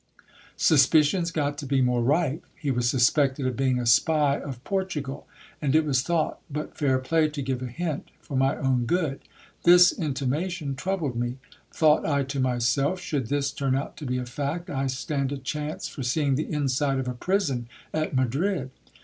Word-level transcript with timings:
Suspicions 0.57 1.29
got 1.29 1.59
to 1.59 1.65
be 1.67 1.79
more 1.79 2.01
rife; 2.01 2.39
he 2.55 2.71
was 2.71 2.89
suspected 2.89 3.45
of 3.45 3.55
being 3.55 3.77
a 3.77 3.85
spy 3.85 4.39
of 4.39 4.63
Portugal, 4.63 5.27
and 5.61 5.75
it 5.75 5.85
was 5.85 6.01
thought 6.01 6.39
but 6.49 6.75
fair 6.75 6.97
play 6.97 7.29
to 7.29 7.41
give 7.43 7.61
a 7.61 7.67
hint 7.67 8.09
for 8.19 8.35
my 8.35 8.57
own 8.57 8.85
good. 8.87 9.19
This 9.61 9.91
intimation 9.91 10.73
troubled 10.73 11.15
me. 11.15 11.37
Thought 11.71 12.03
I 12.03 12.23
to 12.23 12.39
myself, 12.39 12.99
should 12.99 13.27
this 13.27 13.51
turn 13.51 13.75
out 13.75 13.95
to 13.97 14.07
be 14.07 14.17
a 14.17 14.25
fact, 14.25 14.71
I 14.71 14.87
stand 14.87 15.31
a 15.31 15.37
chance 15.37 15.87
for 15.87 16.01
see 16.01 16.23
ing 16.23 16.33
the 16.33 16.51
inside 16.51 16.97
of 16.97 17.07
a 17.07 17.13
prison 17.13 17.67
at 17.93 18.15
Madrid. 18.15 18.71